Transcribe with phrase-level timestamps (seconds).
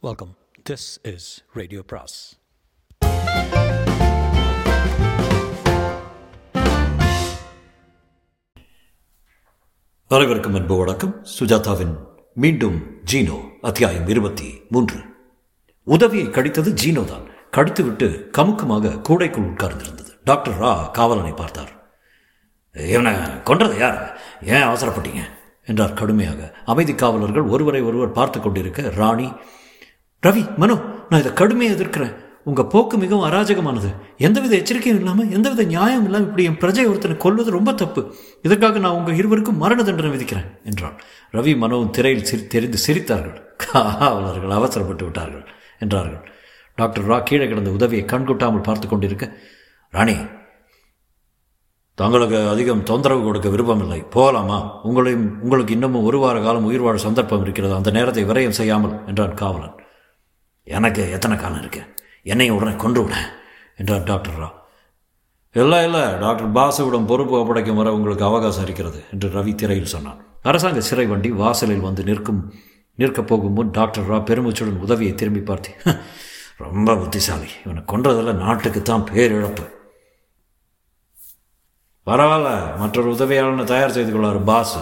[0.00, 0.36] Welcome
[0.70, 2.36] this is radio பிராஸ்
[10.08, 11.24] வரவிருக்கும் அன்பு வணக்கம்.
[11.38, 11.96] சுஜாதாவின்
[12.34, 15.00] மீண்டும் ஜீனோ அத்தியாயம் இருபத்தி மூன்று.
[15.82, 17.26] உதவியை கடித்தது ஜீனோ தான்.
[17.50, 20.14] கடித்துவிட்டு கமுக்கமாக கூடைக்குள் உட்கார்ந்திருந்தது.
[20.24, 21.92] டாக்டர் ரா காவலனை பார்த்தார்.
[22.74, 24.20] இவனை கொன்றது யார்?
[24.42, 25.24] ஏன் அவசரப்பட்டீங்க?
[25.64, 26.54] என்றார் கடுமையாக.
[26.64, 29.32] அமைதி காவலர்கள் ஒருவரை ஒருவர் பார்த்து கொண்டிருக்க ராணி
[30.22, 30.76] ரவி மனோ
[31.10, 32.14] நான் இதை கடுமையாக எதிர்க்கிறேன்.
[32.48, 33.90] உங்கள் போக்கு மிகவும் அராஜகமானது.
[34.26, 38.02] எந்தவித எச்சரிக்கையும் இல்லாமல் எந்தவித நியாயம் இல்லாமல் இப்படி என் பிரஜை ஒருத்தனை கொல்வது ரொம்ப தப்பு.
[38.46, 40.96] இதற்காக நான் உங்கள் இருவருக்கும் மரண தண்டனை விதிக்கிறேன் என்றான்.
[41.32, 43.38] ரவி மனோவும் திரையில் சிரி தெரிந்து சிரித்தார்கள்.
[43.64, 45.44] காவலர்கள் அவசரப்பட்டு விட்டார்கள்
[45.78, 46.22] என்றார்கள்.
[46.78, 49.26] டாக்டர் ரா கீழே கிடந்த உதவியை கண்கொட்டாமல் பார்த்து கொண்டிருக்க
[49.92, 50.16] ராணி
[51.98, 54.00] தங்களுக்கு அதிகம் தொந்தரவு கொடுக்க விருப்பமில்லை.
[54.16, 54.58] போகலாமா?
[54.88, 57.74] உங்களையும் உங்களுக்கு இன்னமும் ஒரு வார காலம் உயிர் வாழ சந்தர்ப்பம் இருக்கிறது?
[57.74, 59.76] அந்த நேரத்தை விரயம் செய்யாமல் என்றான் காவலன்.
[60.76, 61.82] எனக்கு எத்தனை காலம் இருக்கு?
[62.22, 63.14] என்னையும் உடனே கொண்டு விட
[63.76, 64.48] என்றார் டாக்டர் ரா.
[65.54, 70.20] இல்லை இல்லை டாக்டர் பாசுவிடம் பொறுப்பு ஒப்படைக்கும் வர உங்களுக்கு அவகாசம் இருக்கிறது என்று ரவி திரையில் சொன்னான்.
[70.42, 72.42] அரசாங்க சிறை வண்டி வாசலில் வந்து நிற்கும்
[72.98, 75.70] நிற்கப் போகும் முன் டாக்டர் ரா பெருமூச்சுடன் உதவியை திரும்பி பார்த்து
[76.56, 79.64] ரொம்ப புத்திசாலி இவனை கொன்றதில் நாட்டுக்கு தான் பேரிழப்பு.
[82.06, 84.78] பரவாயில்ல மற்றொரு உதவியாளனை தயார் செய்து கொள்ளார் பாஸ்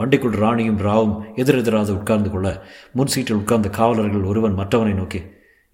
[0.00, 2.62] வண்டிக்குள் ராணியும் ராவும் எதிரெதிராக உட்கார்ந்து கொள்ள
[2.92, 5.22] முன் சீட்டில் உட்கார்ந்த காவலர்கள் ஒருவன் மற்றவனை நோக்கி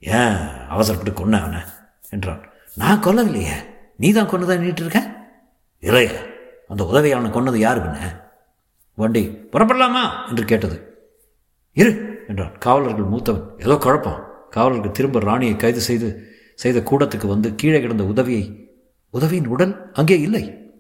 [0.01, 0.37] ஏன்
[0.69, 1.59] அவசரப்பட்டு கொன்ன அவனை?
[2.11, 2.43] என்றான்.
[2.77, 3.65] நான் கொல்லவில்லையே.
[3.97, 5.15] நீ தான் கொன்னதா நீட்டு இருக்க
[6.69, 8.25] அந்த உதவியாளனை கொன்னது யாரு பண்ண
[8.95, 10.29] வண்டி புறப்படலாமா?
[10.29, 11.07] என்று கேட்டது.
[11.73, 12.59] இரு என்றான்.
[12.59, 14.49] காவலர்கள் மூத்தவன் ஏதோ குழப்பம்.
[14.51, 18.75] காவலர்கள் திரும்ப ராணியை கைது செய்து செய்த கூடத்துக்கு வந்து கீழே கிடந்த உதவியை
[19.11, 20.75] உதவியின் உடல் அங்கே இல்லை.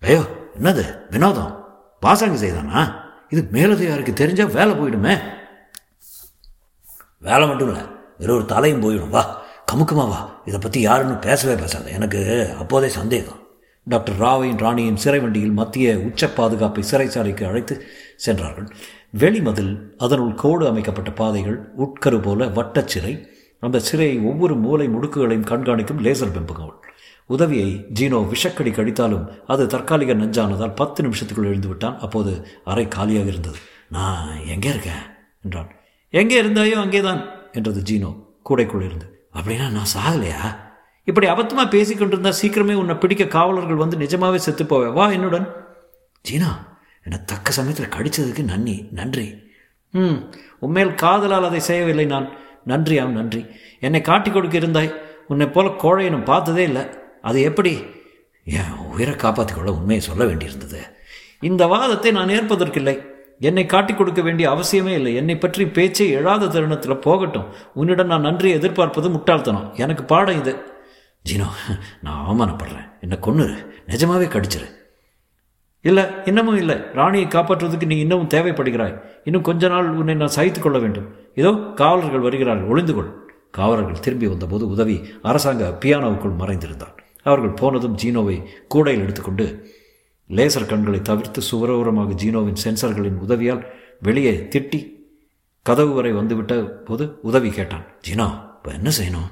[0.00, 0.20] ஐயோ
[0.58, 1.10] என்னது?
[1.10, 1.65] வினோதம்?
[2.00, 3.04] பாசாங்கு செய்தானா?
[3.28, 5.18] இது மேலதிகாரிக்கு தெரிஞ்சா வேலை போயிடுமே.
[7.20, 7.84] வேலை மட்டும் இல்லை
[8.18, 9.08] வெறும் ஒரு தலையும் போயிடும்.
[9.08, 10.42] வா கமுக்குமா வா.
[10.44, 11.90] இதை பற்றி யாருன்னு பேசவே பேசாத.
[11.90, 13.44] எனக்கு அப்போதே சந்தேகம்.
[13.84, 18.68] டாக்டர் ராவையும் ராணியின் சிறை வண்டியில் மத்திய உச்ச பாதுகாப்பை சிறைச்சாலைக்கு அழைத்து சென்றார்கள்.
[19.18, 23.26] வெளிமதில் அதனுள் கோடு அமைக்கப்பட்ட பாதைகள் உட்கரு போல வட்டச்சிறை
[23.60, 26.72] அந்த சிறையை ஒவ்வொரு மூலை முடுக்குகளையும் கண்காணிக்கும் லேசர் பெம்புகள்.
[27.26, 33.58] உதவியை ஜீனோ விஷக்கடி கடித்தாலும் அது தற்காலிக நஞ்சானதால் பத்து நிமிஷத்துக்குள் எழுந்து விட்டான் அப்போது அறை காலியாக இருந்தது.
[33.88, 35.02] நான் எங்கே இருக்கேன்?
[35.44, 35.70] என்றான்.
[36.10, 38.16] எங்கே இருந்தாயோ அங்கேதான் என்றது ஜீனோ
[38.50, 39.28] கூடைக்குள் இருந்து.
[39.32, 40.56] அப்படின்னா நான் சாகலையா?
[41.04, 45.48] இப்படி அபத்தமாக பேசிக்கொண்டிருந்தா சீக்கிரமே உன்னை பிடிக்க காவலர்கள் வந்து நிஜமாவே செத்து போவேன் வா என்னுடன்.
[46.30, 46.50] ஜீனா
[47.02, 49.34] என்னை தக்க சமயத்தில் கடித்ததுக்கு நன்றி நன்றி.
[49.90, 52.28] ம் உண்மையில் காதலால் அதை செய்யவில்லை நான்.
[52.66, 53.46] நன்றியாம் நன்றி.
[53.80, 54.94] என்னை காட்டி கொடுக்க இருந்தாய்.
[55.26, 57.04] உன்னை போல கோழையை நான் பார்த்ததே இல்லை.
[57.26, 57.72] அது எப்படி?
[58.44, 60.80] என் உயிரை காப்பாற்றிக்கொள்ள உண்மையை சொல்ல வேண்டியிருந்தது.
[61.40, 62.94] இந்த வாதத்தை நான் ஏற்பதற்கில்லை.
[63.38, 65.12] என்னை காட்டிக் கொடுக்க வேண்டிய அவசியமே இல்லை.
[65.14, 67.48] என்னை பற்றி பேச்சை எழாத தருணத்தில் போகட்டும்.
[67.74, 69.66] உன்னிடம் நான் நன்றியை எதிர்பார்ப்பது முட்டாள்தனம்.
[69.74, 70.52] எனக்கு பாடம் இது.
[71.28, 71.48] ஜீனோ
[72.02, 72.88] நான் அவமானப்படுறேன்.
[73.00, 73.56] என்னை கொன்னுரு.
[73.86, 74.68] நிஜமாவே கடிச்சிரு.
[75.84, 76.76] இல்லை இன்னமும் இல்லை.
[76.94, 78.96] ராணியை காப்பாற்றுவதற்கு நீ இன்னமும் தேவைப்படுகிறாய்.
[79.24, 81.08] இன்னும் கொஞ்ச நாள் உன்னை நான் சகித்து கொள்ள வேண்டும்.
[81.34, 82.68] இதோ காவலர்கள் வருகிறார்கள்.
[82.68, 83.10] ஒளிந்து கொள்.
[83.50, 86.94] காவலர்கள் திரும்பி வந்தபோது உதவி அரசாங்க பியானோவுக்குள் மறைந்திருந்தான்.
[87.28, 88.36] அவர்கள் போனதும் ஜீனோவை
[88.72, 89.46] கூடையில் எடுத்துக்கொண்டு
[90.30, 93.62] லேசர் கண்களை தவிர்த்து சுவரோரமாக ஜீனோவின் சென்சார்களின் உதவியால்
[94.06, 94.80] வெளியே திட்டி
[95.66, 96.54] கதவு வரை வந்துவிட்ட
[96.88, 97.84] போது உதவி கேட்டான்.
[98.06, 98.26] ஜீனோ
[98.56, 99.30] இப்போ என்ன செய்யணும்?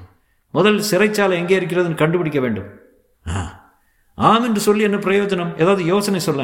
[0.53, 2.69] முதல் சிறைச்சாலை எங்கே இருக்கிறதுன்னு கண்டுபிடிக்க வேண்டும்.
[3.25, 3.41] ஆ
[4.17, 5.53] ஆம் என்று சொல்லி என்ன பிரயோஜனம்?
[5.61, 6.43] ஏதாவது யோசனை சொல்ல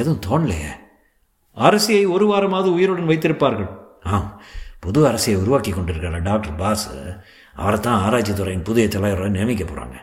[0.00, 0.72] எதுவும் தோணலையே.
[1.56, 3.70] அரசியை ஒரு வாரமாவது உயிருடன் வைத்திருப்பார்கள்.
[4.14, 4.28] ஆம்
[4.84, 6.86] புது அரசியை உருவாக்கி கொண்டிருக்கிற டாக்டர் பாஸ்
[7.54, 9.96] அவரை தான் ஆராய்ச்சி துறையின் புதிய தலைவரை நியமிக்க போகிறாங்க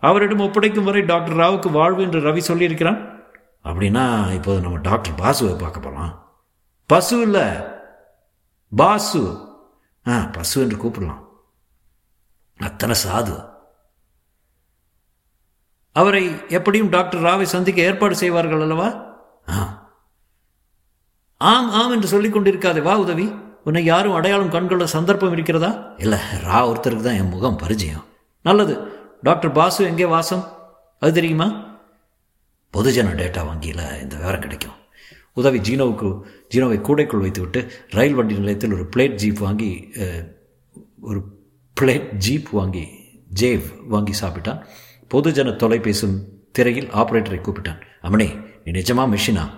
[0.00, 3.22] அவரிடம் ஒப்படைக்கும் வரை டாக்டர் ராவுக்கு வாழ்வு என்று ரவி சொல்லியிருக்கிறான்.
[3.64, 6.26] அப்படின்னா இப்போது நம்ம டாக்டர் பாசுவை பார்க்க போகலாம்
[6.86, 7.46] பசு இல்லை.
[8.76, 9.48] பாசு.
[10.06, 11.26] ஆ பசு என்று கூப்பிடலாம்.
[12.58, 13.48] அத்தனை சாது.
[15.92, 19.16] அவரை எப்படியும் டாக்டர் ராவை சந்திக்க ஏற்பாடு செய்வார்கள் அல்லவா?
[19.48, 19.86] ஆ.
[21.36, 22.82] ஆம் ஆம் என்று சொல்லிக் கொண்டிருக்காதே.
[22.82, 23.34] வா உதவி.
[23.64, 25.92] உன்னை யாரும் அடையாளம் கண்கொள்ள சந்தர்ப்பம் இருக்கிறதா?
[25.96, 28.04] இல்லை ரா ஒருத்தருக்கு தான் என் முகம் பரிச்சயம்
[28.42, 28.97] நல்லது.
[29.22, 30.56] டாக்டர் பாசு எங்கே வாசம்?
[30.98, 31.76] அது தெரியுமா?
[32.72, 34.76] பொதுஜன டேட்டா வங்கியில் இந்த விவரம் கிடைக்கும்.
[35.32, 36.20] உதவி ஜீனோவுக்கு
[36.54, 39.92] ஜீனோவை கூடைக்குள் வைத்துவிட்டு ரயில் வண்டி நிலையத்தில் ஒரு பிளேட் ஜீப் வாங்கி
[41.00, 41.22] ஒரு
[41.80, 42.86] பிளேட் ஜீப் வாங்கி
[43.40, 44.64] ஜேவ் வாங்கி சாப்பிட்டான்.
[45.14, 47.80] பொதுஜன தொலைபேசும் திரையில் ஆப்ரேட்டரை கூப்பிட்டான்.
[48.02, 49.50] அம்மனே நீ நிஜமா மிஷினா?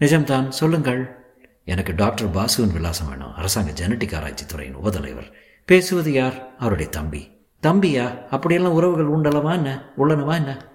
[0.00, 1.16] நிஜம்தான் சொல்லுங்கள்.
[1.64, 3.34] எனக்கு டாக்டர் பாசுவின் விலாசம் வேணும்.
[3.34, 5.32] அரசாங்க ஜெனட்டிக் ஆராய்ச்சி துறையின் உபதலைவர்.
[5.64, 6.56] பேசுவது யார்?
[6.56, 7.37] அவருடைய தம்பி.
[7.62, 9.92] தம்பியா அப்படியெல்லாம் உறவுகள் உண்டலவா என்ன?
[9.98, 10.66] உள்ளனவா என்ன?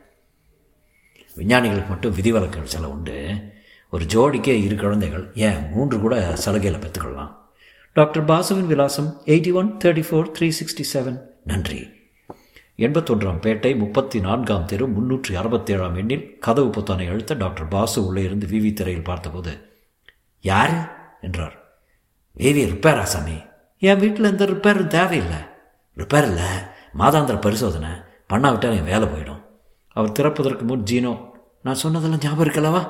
[1.36, 3.40] விஞ்ஞானிகளுக்கு மட்டும் விதிவிலக்குகள் சில உண்டு.
[3.92, 5.32] ஒரு ஜோடிக்கே இரு குழந்தைகள்.
[5.34, 5.70] ஏன்?
[5.72, 7.36] மூன்று கூட சலுகையில் பெற்றுக்கொள்ளலாம்.
[7.94, 11.20] டாக்டர் பாசுவின் விலாசம் eighty one thirty four three sixty seven.
[11.44, 11.90] நன்றி.
[12.78, 18.48] எண்பத்தொன்றாம் பேட்டை முப்பத்தி நான்காம் தெரு முன்னூற்றி அறுபத்தேழாம் எண்ணில் கதவு பொத்தானை அழுத்த டாக்டர் பாசு உள்ளே இருந்து
[18.48, 19.58] விவி திரையில் பார்த்தபோது
[20.42, 21.00] யார்?
[21.22, 21.78] என்றார்.
[22.38, 23.42] விவி ரிப்பேரா சாமி?
[23.78, 25.38] என் வீட்டில் எந்த ரிப்பேரும் தேவையில்லை.
[25.98, 27.90] ரிப்பேர் இல்லை மாதாந்திர பரிசோதனை
[28.32, 29.42] பண்ணாவிட்டால் என் வேலை போயிடும்.
[29.88, 31.32] அவர் திறப்பதற்கு முன் ஜீனோ
[31.62, 32.82] நான் சொன்னதெல்லாம் ஞாபகம் இருக்கலவா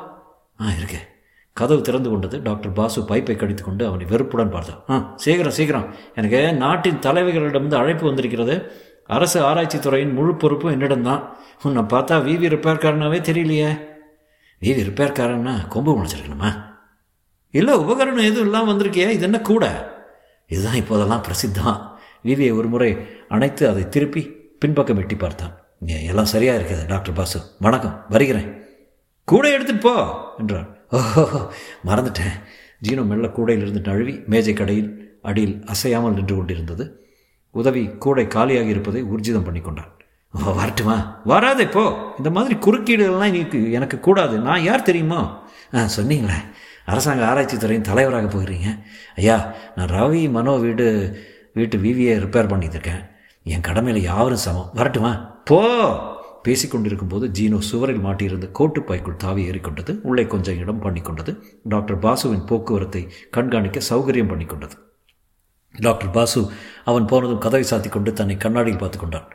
[0.62, 1.00] ஆ இருக்கு.
[1.54, 5.94] கதவு திறந்து கொண்டது டாக்டர் பாசு பைப்பை கடித்து கொண்டு அவனை வெறுப்புடன் பார்த்தான் ஆ சீக்கிரம் சீக்கிரம்.
[6.16, 8.72] எனக்கு நாட்டின் தலைவர்களிடமிருந்து அழைப்பு வந்திருக்கிறது.
[9.06, 11.24] அரசு ஆராய்ச்சி துறையின் முழு பொறுப்பும் என்னிடம்தான்.
[11.64, 13.72] உன்னை பார்த்தா விவி ரிப்பேர்காரனாவே தெரியலையே.
[14.62, 16.52] விவி ரிப்பேர்காரன்னா கொம்பு முளைச்சிருக்கணுமா?
[17.50, 19.66] இல்லை உபகரணம் எதுவும் இல்லாமல் வந்திருக்கியா இது என்ன கூட?
[20.48, 21.93] இதுதான் இப்போதெல்லாம் பிரசித்தம்.
[22.24, 22.92] விவியை ஒரு முறை
[23.36, 24.24] அணைத்து அதை திருப்பி
[24.62, 25.54] பின்பக்கம் எட்டி பார்த்தான்.
[26.10, 27.40] எல்லாம் சரியாக இருக்குது டாக்டர் பாசு.
[27.60, 28.50] வணக்கம் வருகிறேன்.
[29.28, 29.96] கூட எடுத்துட்டு போ
[30.38, 30.70] என்றான்.
[30.98, 31.24] ஓஹோ
[31.88, 32.36] மறந்துட்டேன்.
[32.86, 34.92] ஜீனோ மெல்ல கூடையிலிருந்து நழுவி மேஜை கடையில்
[35.22, 36.86] அடியில் அசையாமல் நின்று கொண்டிருந்தது.
[37.56, 39.92] உதவி கூடை காலியாக இருப்பதை ஊர்ஜிதம் பண்ணி கொண்டான்.
[40.60, 40.98] வரட்டுமா?
[41.32, 41.84] வராதே போ.
[42.18, 44.36] இந்த மாதிரி குறுக்கீடுகள்லாம் எனக்கு எனக்கு கூடாது.
[44.48, 45.20] நான் யார் தெரியுமா?
[45.76, 46.40] ஆ சொன்னீங்களே.
[46.86, 48.70] அரசாங்க ஆராய்ச்சி துறையின் தலைவராக போகிறீங்க.
[49.16, 49.38] ஐயா
[49.76, 50.88] நான் ரவி மனோ வீடு
[51.54, 53.10] வீட்டு விவியை ரிப்பேர் பண்ணியிருக்கேன்
[53.44, 55.14] என் கடமையில் யாரும் சமம் வரட்டுமா?
[55.46, 55.62] போ!
[56.44, 63.10] பேசிக்கொண்டிருக்கும் போது ஜீனோ சுவரில் மாட்டியிருந்த கோட்டுப்பாய்க்குள் தாவி ஏறிக்கொண்டது உள்ளே கொஞ்சம் இடம் பண்ணிக்கொண்டது டாக்டர் பாசுவின் போக்குவரத்தை
[63.32, 64.72] கண்காணிக்க சௌகரியம் பண்ணிக்கொண்டது
[65.80, 66.50] டாக்டர் பாசு
[66.86, 69.28] அவன் போனதும் கதவை சாத்தி கொண்டு தன்னை கண்ணாடியில் பார்த்து கொண்டான்.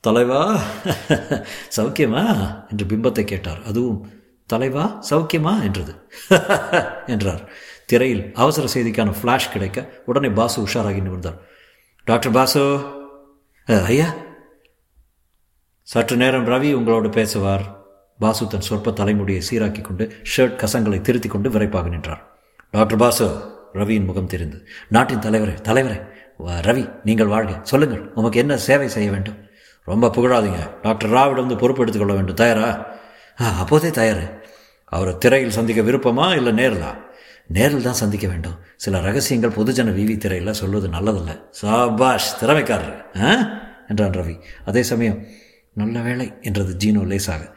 [0.00, 0.60] தலைவா?
[1.76, 2.24] சௌக்கியமா?
[2.70, 3.62] என்று பிம்பத்தை கேட்டார்.
[3.62, 4.10] அதுவும்
[4.46, 5.02] தலைவா?
[5.10, 5.62] சௌக்கியமா?
[5.62, 6.08] என்றது.
[7.06, 7.50] என்றார்.
[7.86, 11.38] திரையில் அவசர செய்திக்கான ஃப்ளாஷ் கிடைக்க உடனே பாசு உஷாராகி நிமிர்ந்தார்.
[12.04, 12.62] டாக்டர் பாசு
[13.86, 14.08] ஐயா?
[15.82, 17.64] சற்று நேரம் ரவி உங்களோடு பேசுவார்.
[18.20, 22.22] பாசு தன் சொற்ப தலைமுடியை சீராக்கி கொண்டு ஷர்ட் கசங்களை திருத்தி கொண்டு விரைப்பாக நின்றார்.
[22.70, 23.26] டாக்டர் பாசு
[23.74, 25.98] ரவியின் முகம் தெரிந்து நாட்டின் தலைவரே தலைவரே
[26.68, 27.60] ரவி நீங்கள் வாழ்க.
[27.62, 29.38] சொல்லுங்கள் உமக்கு என்ன சேவை செய்ய வேண்டும்?
[29.84, 30.62] ரொம்ப புகழாதீங்க.
[30.82, 32.40] டாக்டர் ராவிடம் வந்து பொறுப்பு எடுத்துக்கொள்ள வேண்டும்.
[32.42, 32.70] தயாரா?
[33.62, 34.24] அப்போதே தயார்.
[34.84, 36.92] அவரை திரையில் சந்திக்க விருப்பமா இல்லை நேரலா?
[37.46, 38.58] நேரில் தான் சந்திக்க வேண்டும்.
[38.76, 41.42] சில ரகசியங்கள் பொதுஜன விவி திரையில் சொல்வது நல்லதில்ல.
[41.50, 43.48] சாபாஷ் திறமைக்காரர் ஆ?
[43.88, 44.40] என்றான் ரவி.
[44.64, 45.22] அதே சமயம்
[45.72, 47.56] நல்ல வேலை என்றது ஜீனோ லேசாக.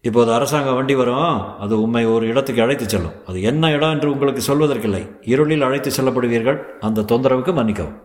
[0.00, 1.58] இப்போது அரசாங்க வண்டி வரும்.
[1.58, 3.26] அது உண்மை ஒரு இடத்துக்கு அழைத்து செல்லும்.
[3.26, 5.16] அது என்ன இடம் என்று உங்களுக்கு சொல்வதற்கில்லை.
[5.20, 6.62] இருளில் அழைத்து செல்லப்படுவீர்கள்.
[6.80, 8.02] அந்த தொந்தரவுக்கு மன்னிக்கவும்.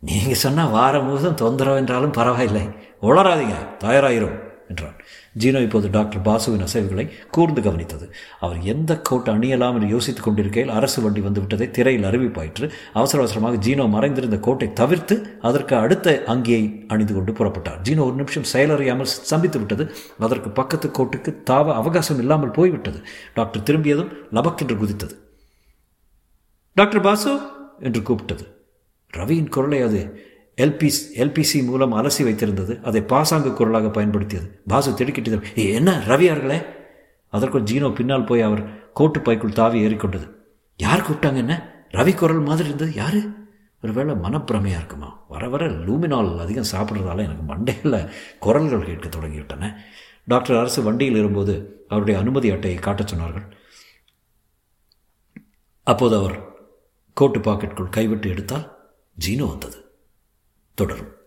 [0.00, 2.62] நீங்கள் சொன்னால் வாரம் முழுதும் தொந்தரவு என்றாலும் பரவாயில்லை.
[3.02, 4.51] உளராதீங்க தயாராயிரும்.
[4.72, 4.96] என்றான்.
[5.38, 8.06] ஜீனோ இப்போது டாக்டர் பாசுவின் அசைவுகளை கூர்ந்து கவனித்தது.
[8.40, 12.68] அவர் எந்த கோட் அணியலாம் என்று யோசித்துக் கொண்டிருக்கையில் அரசு வண்டி வந்துவிட்டதை திரையில் அறிவிப்பாயிற்று.
[12.92, 17.80] அவசர அவசரமாக ஜீனோ மறைந்திருந்த கோட்டை தவிர்த்து அதற்கு அடுத்த அங்கியை அணிந்து கொண்டு புறப்பட்டார்.
[17.82, 19.86] ஜீனோ ஒரு நிமிஷம் செயலறியாமல் சம்பித்து விட்டது.
[20.18, 23.00] அதற்கு பக்கத்து கோட்டுக்கு தாவ அவகாசம் இல்லாமல் போய்விட்டது.
[23.34, 25.16] டாக்டர் திரும்பியதும் லபக்கென்று குதித்தது.
[26.74, 27.32] டாக்டர் பாசு?
[27.80, 28.44] என்று கூப்பிட்டது.
[29.16, 30.00] ரவியின் குரலை அது
[30.62, 32.82] எல்பிஸ் எல்பிசி மூலம் அலசி வைத்திருந்தது.
[32.82, 34.62] அதை பாசாங்கு குரலாக பயன்படுத்தியது.
[34.66, 36.62] பாசு திடுக்கிட்டு என்ன ரவி அவர்களே?
[37.28, 40.30] அதற்குள் ஜீனோ பின்னால் போய் அவர் கோட்டு பைக்குள் தாவி ஏறிக்கொண்டது.
[40.76, 41.84] யார் கூப்பிட்டாங்க என்ன?
[41.90, 42.94] ரவி குரல் மாதிரி இருந்தது.
[42.94, 43.22] யாரு?
[43.82, 45.24] ஒருவேளை மனப்பிரமையாக இருக்குமா?
[45.28, 49.74] வர வர லூமினால் அதிகம் சாப்பிட்றதால எனக்கு மண்டையில் குரல்கள் கேட்க தொடங்கிவிட்டன.
[50.24, 53.50] டாக்டர் அரசு வண்டியில் இருந்தபோது அவருடைய அனுமதி அட்டையை காட்டச் சொன்னார்கள்.
[55.82, 56.48] அப்போது அவர்
[57.14, 58.76] கோட்டு பாக்கெட்டுக்குள் கைவிட்டு எடுத்தால்
[59.26, 59.91] ஜீனோ வந்தது.
[60.74, 61.21] தொடரும்.